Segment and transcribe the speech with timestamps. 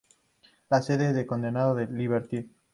[0.71, 2.49] La sede de condado es Liberty.